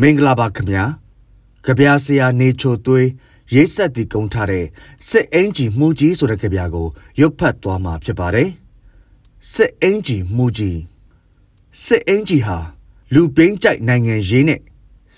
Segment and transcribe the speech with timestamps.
[0.00, 0.84] မင်္ဂလာပါခင်ဗျာ
[1.64, 3.08] ကြပြဆရာနေချိုသွေး
[3.54, 4.66] ရေးဆက်တည်ကုန်းထားတဲ့
[5.08, 6.88] စစ်အင်ဂျီမှုကြီးဆိုတဲ့ကြပြကို
[7.20, 8.50] ရုပ်ဖတ်သွားမှာဖြစ်ပါတယ်
[9.52, 10.78] စစ်အင်ဂျီမှုကြီး
[11.84, 12.58] စစ်အင်ဂျီဟာ
[13.14, 14.60] လူပိန်းကြိုက်နိုင်ငံရေးနဲ့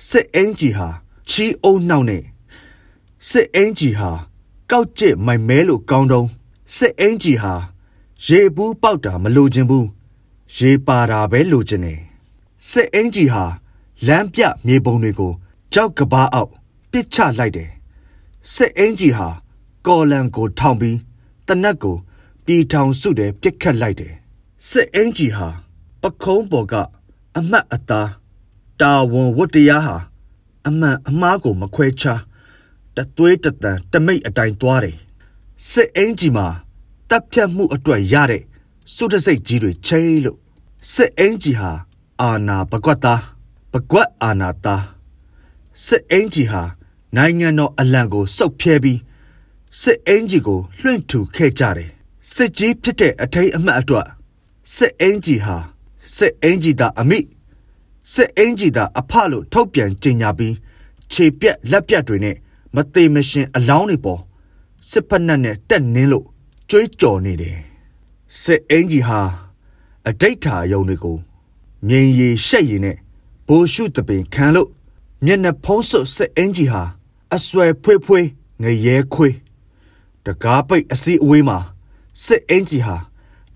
[0.09, 0.89] စစ်အင်ဂျီဟာ
[1.31, 2.23] ချီအုံနှောက်နဲ့
[3.31, 4.11] စစ်အင်ဂျီဟာ
[4.71, 6.29] ကောက်ကျစ်မိုင်မဲလို့ကောင်းတုံး
[6.77, 7.55] စစ်အင်ဂျီဟာ
[8.27, 9.87] ရေဘူးပေါက်တာမလိုချင်ဘူး
[10.57, 12.01] ရေပါတာပဲလိုချင်တယ်
[12.71, 13.45] စစ်အင်ဂျီဟာ
[14.07, 15.33] လမ်းပြမြေပုံတွေကို
[15.73, 16.51] ကြောက်ကဘာအောက်
[16.91, 17.71] ပစ်ချလိုက်တယ်
[18.55, 19.29] စစ်အင်ဂျီဟာ
[19.87, 20.99] ကော်လန်ကိုထောင်ပြီး
[21.47, 21.97] တနက်ကို
[22.45, 24.15] ပြည်ထောင်စုတဲ့ပြစ်ခတ်လိုက်တယ်
[24.69, 25.49] စစ်အင်ဂျီဟာ
[26.03, 26.75] ပခုံးပေါ်က
[27.37, 28.11] အမတ်အသား
[28.81, 29.97] တာဝန်ဝတ္တရားဟာ
[30.67, 32.21] အမှန်အမှားကိုမခွဲခြား
[32.97, 34.97] တသွေးတတန်တမိတ်အတိုင်းသွားတယ်
[35.71, 36.47] စစ်အင်ဂျီမှာ
[37.09, 38.43] တပ်ဖြတ်မှုအတွက်ရတဲ့
[38.95, 40.39] စုတစိတ်ကြီးတွေချိလို့
[40.93, 41.73] စစ်အင်ဂျီဟာ
[42.21, 43.23] အာနာပကွက်သား
[43.73, 44.85] ပကွက်အာနာသား
[45.87, 46.63] စစ်အင်ဂျီဟာ
[47.17, 49.01] နိုင်ငံတော်အလံကိုစုပ်ဖြဲပြီး
[49.81, 51.91] စစ်အင်ဂျီကိုလွှင့်ထူခဲ့ကြတယ်
[52.35, 54.07] စစ်ကြီးဖြစ်တဲ့အထိန်အမှတ်အတွက်
[54.75, 55.57] စစ်အင်ဂျီဟာ
[56.17, 57.19] စစ်အင်ဂျီသားအမိ
[58.15, 60.55] စစ်အင်ဂျီသားအဖလို့ထုတ်ပြန်ကြေညာပြီး
[61.13, 62.37] ခြေပြက်လက်ပြက်တွေနဲ့
[62.75, 64.21] မသေးမရှင်အလောင်းတွေပေါ်
[64.91, 66.27] စစ်ဖက်နှက်နဲ့တက်နင်းလို့
[66.71, 67.59] ကြွေးကြော်နေတယ်
[68.41, 69.21] စစ်အင်ဂျီဟာ
[70.09, 71.17] အတိတ်ထာယုံတွေကို
[71.89, 72.97] မြင်ရည်ရှက်ရည်နဲ့
[73.51, 74.69] ဘိုးရှုတပင်ခံလို့
[75.25, 76.83] မျက်နှာဖုံးစွပ်စစ်အင်ဂျီဟာ
[77.37, 78.27] အဆွဲဖွေးဖွေး
[78.63, 79.35] ငရဲခွေး
[80.25, 81.59] တကားပိတ်အစီအဝေးမှာ
[82.25, 82.97] စစ်အင်ဂျီဟာ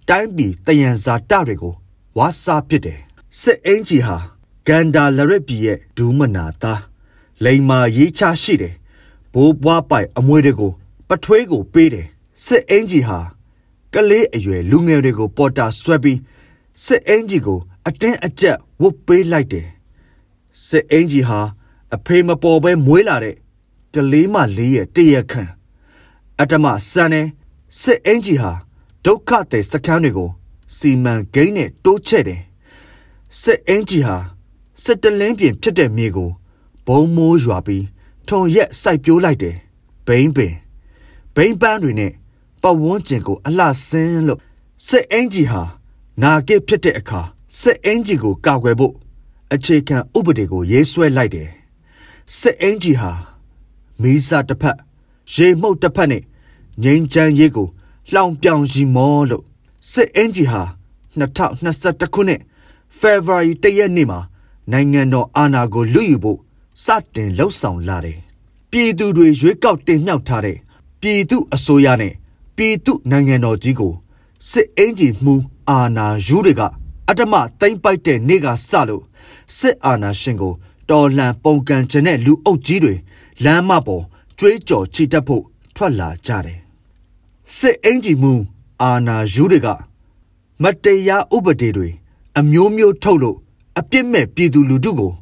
[0.09, 1.75] တိုင်းပြည်တယံဇာတတွေကို
[2.19, 3.01] ဝါစာပစ်တယ်
[3.41, 4.17] စစ်အင်ဂျီဟာ
[4.69, 6.81] ကန်ဒါလရစ်ပြည်ရဲ့ဒူးမနာသား
[7.45, 8.75] လိန်မာရေးချရှိတယ်
[9.33, 10.73] ဘိုးဘွားပိုင်အမွေတွေကို
[11.09, 12.07] ပထွေးကိုပေးတယ်
[12.47, 13.19] စစ်အင်ဂျီဟာ
[13.95, 16.19] ကလေးအရွယ်လူငယ်တွေကိုပေါ်တာဆွဲပြီး
[16.85, 19.67] စစ်အင်ဂျီကိုအတင်းအကျပ်ဝတ်ပေးလိုက်တယ်
[20.67, 21.41] စစ်အင်ဂျီဟာ
[21.95, 23.37] အဖေမပေါ်ပဲမွေးလာတဲ့
[23.95, 25.53] ကလေးမလေးရဲ့တရခန့်
[26.41, 27.23] အတ္တမစံနေ
[27.81, 28.53] စစ်အင်ဂျီဟာ
[29.05, 30.31] ဒုက္ခတဲ့စခန်းတွေကို
[30.77, 32.43] စီမံကိန်းနဲ့တိုးချဲ့တယ်
[33.41, 34.17] စစ်အင်ဂျီဟာ
[34.85, 36.31] စစ်တလင်းပြင်ဖြစ်တဲ့မြေကို
[36.87, 37.85] ဘုံမိုးရွာပြီး
[38.29, 39.57] ထုံရက်စိုက်ပျိုးလိုက်တယ်
[40.07, 40.55] ဘိန်းပင်
[41.35, 42.13] ဘိန်းပန်းတွေနဲ့
[42.63, 44.41] ပတ်ဝန်းကျင်ကို အလှဆင်းလို့
[44.89, 45.63] စစ်အင်ဂျီဟာ
[46.23, 47.21] နာကစ်ဖြစ်တဲ့အခါ
[47.61, 48.95] စစ်အင်ဂျီကိုကာကွယ်ဖို့
[49.55, 51.49] အခြေခံဥပဒေကိုရေးဆွဲလိုက်တယ်
[52.39, 53.13] စစ်အင်ဂျီဟာ
[54.03, 54.79] မီးစာတစ်ဖက်
[55.35, 56.23] ရေမှုတ်တစ်ဖက်နဲ့
[56.83, 57.69] ငိမ့်ချမ်းရေးကို
[58.13, 59.45] လှောင်ပြောင်ရီမောလို့
[59.93, 60.63] စစ်အင်ဂျီဟာ
[61.19, 62.41] 2021ခုနှစ်
[62.99, 64.21] ဖေဖော်ဝါရီတရက်နေ့မှာ
[64.73, 66.39] နိုင်ငံတော်အာဏာကိုလွတ်ယူဖို့
[66.85, 68.19] စတင်လှုပ်ဆောင်လာတယ်
[68.71, 70.59] ပြည်သူတွေရွေးကောက်တင်မြှောက်ထားတဲ့
[71.01, 72.15] ပြည်သူအစိုးရနဲ့
[72.57, 73.93] ပြည်သူနိုင်ငံတော်ကြီးကို
[74.51, 75.35] စစ်အင်ဂျီမှု
[75.69, 76.63] အာဏာယူတွေက
[77.09, 79.05] အတ္တမသိမ့်ပိုက်တဲ့နေ့ကစလို့
[79.59, 80.55] စစ်အာဏာရှင်ကို
[80.91, 82.95] တော်လှန်ပုံကန်ခြင်းတဲ့လူအုပ်ကြီးတွေ
[83.45, 84.05] လမ်းမပေါ်
[84.39, 85.45] ကြွေးကြော်ချီတက်ဖို့
[85.77, 86.59] ထွက်လာကြတယ်
[87.57, 88.33] စစ်အင်ဂျီမှု
[88.83, 89.69] အာဏာယူတွေက
[90.63, 91.89] မတရားဥပဒေတွေ
[92.39, 93.37] အမျိုးမျိုးထုတ်လို့
[93.79, 95.13] အပြစ်မဲ့ပြည်သူလူထုကို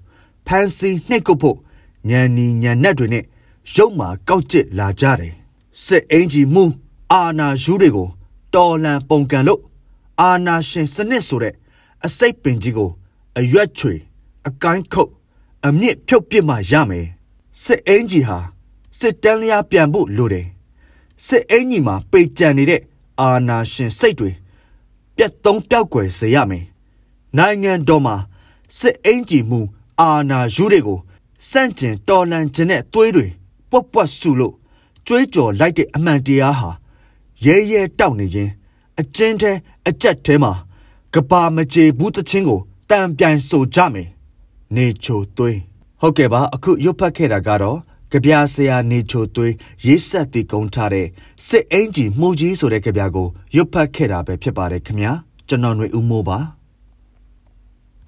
[0.47, 1.59] ဖမ်းဆီးနှိပ်ကွပ်ဖို့
[2.09, 3.25] ညံနီညံနက်တွေနဲ့
[3.75, 5.35] ရုပ်မာကောက်ကျစ်လာကြတယ်
[5.85, 6.65] စစ်အင်ဂျီမှု
[7.13, 8.09] အာနာယူတွေကို
[8.55, 9.61] တော်လန်ပုံကန်လို့
[10.21, 11.55] အာနာရှင်စနစ်ဆိုတဲ့
[12.07, 12.91] အစိတ်ပင်ကြီးကို
[13.39, 13.95] အရွက်ချွေ
[14.49, 15.11] အကိုင်းခုတ်
[15.67, 17.07] အမြင့်ဖြုတ်ပစ်မှရမယ်
[17.63, 18.39] စစ်အင်ဂျီဟာ
[18.99, 20.47] စစ်တန်းလျားပြန်ဖို့လိုတယ်
[21.27, 22.81] စစ်အင်ဂျီမှာပေကြံနေတဲ့
[23.21, 24.31] အာနာရှင်စိတ်တွေ
[25.17, 26.65] ပြတ်သုံးပြောက်ွယ်စေရမယ်
[27.37, 28.17] နိုင်ငံတော်မှာ
[28.79, 29.61] စစ်အင်ဂျီမှု
[30.01, 30.99] အာနာယူတွေကို
[31.51, 33.27] စန့်ကျင်တော်လန်ခြင်းတဲ့သွေးတွေ
[33.71, 34.55] ပွက်ပွက်ဆူလို့
[35.07, 36.71] ကြွေးကြော်လိုက်တဲ့အမှန်တရားဟာ
[37.45, 38.51] ရဲရဲတောက်နေခြင်း
[39.01, 39.53] အကျဉ်းထဲ
[39.89, 40.53] အကြက်ထဲမှာ
[41.15, 42.61] ကဘာမကြေဘူးတချင်းကို
[42.91, 44.09] တံပြိုင်ဆိုကြမယ်
[44.77, 45.59] နေချိုသွေး
[46.01, 47.79] ဟုတ်ကဲ့ပါအခုရွတ်ဖတ်ခဲ့တာကတော့
[48.13, 49.53] ကြပြဆရာနေချိုသွေး
[49.87, 51.07] ရေးဆက်တည်ကုန်းထားတဲ့
[51.47, 55.13] စစ်အင်ဂျီမှုကြီးဆိုတဲ့ကြပြကိုရွတ်ဖတ်ခဲ့တာပဲဖြစ်ပါတယ်ခင်ဗျာ
[55.49, 56.39] ကျွန်တော်ຫນွေဦးမိုးပါ